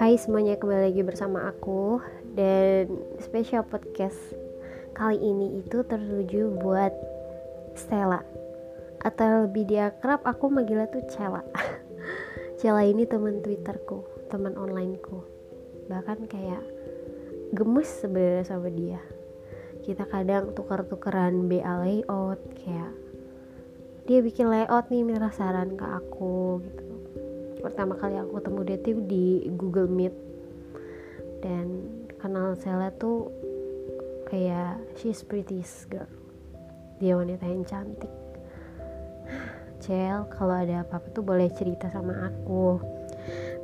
Hai 0.00 0.16
semuanya 0.16 0.56
kembali 0.56 0.88
lagi 0.88 1.04
bersama 1.04 1.52
aku 1.52 2.00
dan 2.32 2.88
spesial 3.20 3.60
podcast 3.68 4.16
kali 4.96 5.20
ini 5.20 5.60
itu 5.60 5.84
tertuju 5.84 6.56
buat 6.56 6.96
Stella. 7.76 8.24
Atau 9.04 9.44
lebih 9.44 9.68
kerap 10.00 10.24
aku 10.24 10.48
manggilnya 10.48 10.88
tuh 10.88 11.04
Cela 11.12 11.44
Cela 12.64 12.88
ini 12.88 13.04
teman 13.04 13.44
twitterku 13.44 14.08
teman 14.32 14.56
onlineku. 14.56 15.20
Bahkan 15.92 16.32
kayak 16.32 16.64
gemes 17.52 17.92
sebenarnya 18.00 18.48
sama 18.48 18.72
dia. 18.72 19.04
Kita 19.84 20.08
kadang 20.08 20.56
tukar-tukeran 20.56 21.44
BA 21.44 21.72
layout 21.84 22.40
kayak 22.56 23.11
dia 24.02 24.18
bikin 24.18 24.50
layout 24.50 24.90
nih 24.90 25.06
minta 25.06 25.30
saran 25.30 25.78
ke 25.78 25.86
aku 25.86 26.58
gitu. 26.66 26.94
Pertama 27.62 27.94
kali 27.94 28.18
aku 28.18 28.42
ketemu 28.42 28.60
dia 28.66 28.78
tuh 28.82 28.94
di 29.06 29.26
Google 29.54 29.86
Meet. 29.86 30.14
Dan 31.42 31.66
kenal 32.18 32.54
Sela 32.58 32.90
tuh 32.94 33.30
kayak 34.26 34.82
she's 34.98 35.22
pretty 35.22 35.62
girl. 35.86 36.10
Dia 36.98 37.18
wanita 37.18 37.46
yang 37.46 37.62
cantik. 37.62 38.10
Cel 39.82 40.30
kalau 40.30 40.54
ada 40.54 40.86
apa-apa 40.86 41.10
tuh 41.10 41.26
boleh 41.26 41.50
cerita 41.54 41.90
sama 41.90 42.30
aku. 42.30 42.78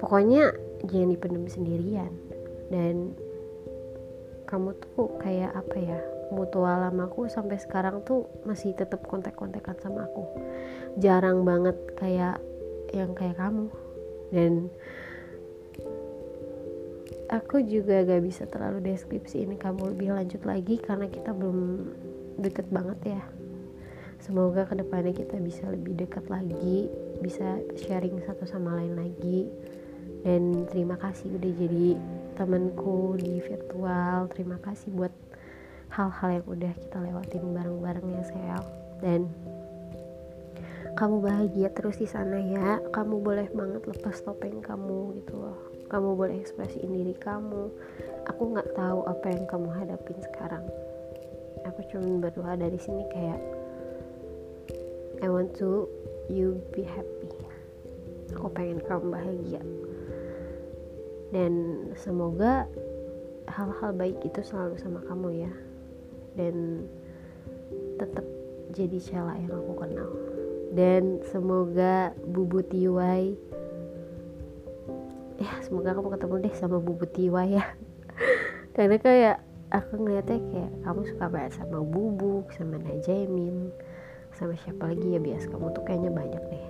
Pokoknya 0.02 0.51
jangan 0.87 1.15
dipendam 1.15 1.46
sendirian. 1.46 2.10
Dan 2.70 3.15
kamu 4.48 4.73
tuh 4.80 5.20
kayak 5.20 5.52
apa 5.52 5.77
ya 5.77 6.01
mutual 6.33 6.88
lama 6.88 7.09
aku 7.09 7.29
sampai 7.29 7.61
sekarang 7.61 8.01
tuh 8.05 8.25
masih 8.48 8.73
tetap 8.73 9.05
kontak-kontakan 9.05 9.77
sama 9.80 10.09
aku. 10.09 10.24
Jarang 10.97 11.45
banget 11.45 11.77
kayak 11.97 12.41
yang 12.93 13.12
kayak 13.12 13.37
kamu. 13.37 13.69
Dan 14.33 14.73
aku 17.29 17.65
juga 17.65 18.05
gak 18.05 18.24
bisa 18.24 18.45
terlalu 18.49 18.93
deskripsi 18.93 19.45
ini 19.45 19.57
kamu 19.57 19.96
lebih 19.96 20.16
lanjut 20.16 20.43
lagi 20.45 20.80
karena 20.80 21.09
kita 21.09 21.33
belum 21.33 21.88
deket 22.40 22.68
banget 22.73 23.21
ya. 23.21 23.23
Semoga 24.18 24.66
ke 24.66 24.74
depannya 24.77 25.15
kita 25.15 25.38
bisa 25.38 25.65
lebih 25.71 25.95
dekat 25.95 26.27
lagi 26.29 26.90
bisa 27.23 27.62
sharing 27.79 28.21
satu 28.24 28.45
sama 28.45 28.77
lain 28.77 28.96
lagi. 28.99 29.49
Dan 30.27 30.66
terima 30.66 30.99
kasih 30.99 31.38
udah 31.38 31.52
jadi 31.55 31.95
temanku 32.38 33.18
di 33.18 33.42
virtual. 33.42 34.30
Terima 34.30 34.62
kasih 34.62 34.94
buat 34.94 35.10
hal-hal 35.90 36.38
yang 36.38 36.46
udah 36.46 36.72
kita 36.78 36.98
lewatin 37.02 37.44
bareng-bareng 37.50 38.06
ya 38.14 38.22
sel. 38.30 38.62
Dan 39.02 39.26
kamu 40.94 41.18
bahagia 41.18 41.74
terus 41.74 41.98
di 41.98 42.06
sana 42.06 42.38
ya. 42.38 42.78
Kamu 42.94 43.18
boleh 43.18 43.50
banget 43.50 43.82
lepas 43.90 44.22
topeng 44.22 44.62
kamu 44.62 45.18
gitu 45.18 45.34
loh. 45.34 45.59
Kamu 45.90 46.14
boleh 46.14 46.38
ekspresiin 46.38 46.94
diri 46.94 47.18
kamu. 47.18 47.74
Aku 48.30 48.54
nggak 48.54 48.70
tahu 48.78 49.02
apa 49.10 49.26
yang 49.34 49.44
kamu 49.50 49.68
hadapin 49.74 50.18
sekarang. 50.22 50.62
Aku 51.66 51.82
cuma 51.90 52.22
berdoa 52.22 52.54
dari 52.54 52.78
sini 52.78 53.02
kayak 53.10 53.42
I 55.18 55.26
want 55.26 55.59
to 55.59 55.90
you 56.30 56.62
be 56.70 56.86
happy. 56.86 57.34
Aku 58.38 58.46
pengen 58.54 58.78
kamu 58.86 59.10
bahagia 59.10 59.62
dan 61.34 61.52
semoga 61.96 62.65
hal-hal 63.48 63.90
baik 63.96 64.16
itu 64.25 64.41
selalu 64.44 64.76
sama 64.81 65.00
kamu 65.04 65.48
ya. 65.48 65.53
Dan 66.37 66.87
tetap 67.98 68.25
jadi 68.72 68.98
cela 69.00 69.34
yang 69.37 69.53
aku 69.53 69.72
kenal. 69.76 70.10
Dan 70.72 71.25
semoga 71.28 72.12
Bubu 72.28 72.60
Tiwai 72.60 73.34
ya 75.38 75.54
semoga 75.62 75.94
kamu 75.94 76.19
ketemu 76.19 76.34
deh 76.43 76.54
sama 76.59 76.76
Bubu 76.82 77.06
Tiwai 77.09 77.56
ya. 77.56 77.65
Karena 78.75 78.99
kayak 78.99 79.37
aku 79.71 80.03
ngeliatnya 80.03 80.39
kayak 80.50 80.72
kamu 80.83 81.00
suka 81.06 81.25
banget 81.31 81.53
sama 81.56 81.78
Bubuk 81.81 82.50
sama 82.53 82.77
Najamin 82.83 83.71
sama 84.34 84.55
siapa 84.55 84.95
lagi 84.95 85.19
ya 85.19 85.21
bias 85.22 85.50
kamu 85.50 85.75
tuh 85.75 85.83
kayaknya 85.87 86.10
banyak 86.15 86.43
deh. 86.50 86.66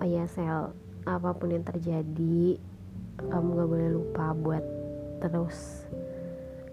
Oh 0.00 0.06
ya 0.08 0.24
sel 0.28 0.72
apa 1.08 1.32
pun 1.32 1.52
yang 1.52 1.64
terjadi 1.64 2.60
kamu 3.28 3.48
gak 3.60 3.68
boleh 3.68 3.90
lupa 3.92 4.24
buat 4.32 4.64
terus 5.20 5.84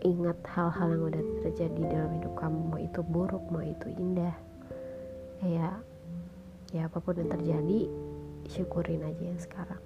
ingat 0.06 0.38
hal-hal 0.48 0.94
yang 0.94 1.04
udah 1.10 1.24
terjadi 1.44 1.82
dalam 1.90 2.12
hidup 2.22 2.34
kamu 2.38 2.60
mau 2.70 2.80
itu 2.80 3.02
buruk 3.04 3.44
mau 3.52 3.64
itu 3.66 3.88
indah. 3.98 4.36
Kayak 5.42 5.76
ya 6.72 6.88
apa 6.88 6.98
pun 7.02 7.18
yang 7.20 7.32
terjadi 7.32 7.80
syukurin 8.48 9.04
aja 9.04 9.24
yang 9.24 9.42
sekarang. 9.42 9.84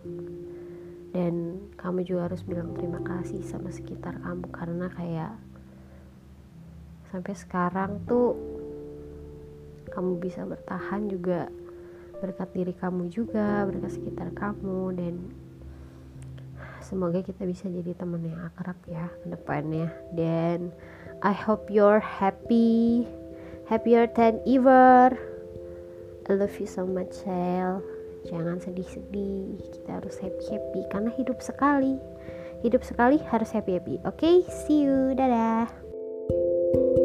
Dan 1.12 1.34
kamu 1.76 2.08
juga 2.08 2.32
harus 2.32 2.46
bilang 2.46 2.72
terima 2.78 3.04
kasih 3.04 3.44
sama 3.44 3.68
sekitar 3.74 4.22
kamu 4.24 4.48
karena 4.54 4.88
kayak 4.94 5.34
sampai 7.12 7.36
sekarang 7.36 8.00
tuh 8.08 8.40
kamu 9.92 10.24
bisa 10.24 10.48
bertahan 10.48 11.12
juga 11.12 11.52
berkat 12.24 12.48
diri 12.56 12.72
kamu 12.72 13.12
juga 13.12 13.68
berkat 13.68 14.00
sekitar 14.00 14.32
kamu 14.32 14.96
dan 14.96 15.16
semoga 16.84 17.22
kita 17.24 17.48
bisa 17.48 17.70
jadi 17.70 17.96
teman 17.96 18.26
yang 18.26 18.42
akrab 18.52 18.78
ya 18.90 19.08
ke 19.24 19.28
depannya. 19.32 19.88
Dan 20.18 20.74
I 21.22 21.34
hope 21.34 21.70
you're 21.70 22.02
happy 22.02 23.08
happier 23.70 24.10
than 24.18 24.42
ever. 24.44 25.16
I 26.30 26.32
love 26.38 26.54
you 26.60 26.70
so 26.70 26.84
much 26.86 27.24
Sel. 27.24 27.82
Jangan 28.30 28.62
sedih-sedih 28.62 29.58
kita 29.74 29.98
harus 29.98 30.18
happy-happy. 30.22 30.82
Karena 30.94 31.10
hidup 31.18 31.42
sekali 31.42 31.98
hidup 32.62 32.86
sekali 32.86 33.18
harus 33.30 33.50
happy-happy. 33.50 34.02
Oke 34.06 34.22
okay? 34.22 34.36
see 34.66 34.86
you. 34.86 35.18
Dadah 35.18 37.01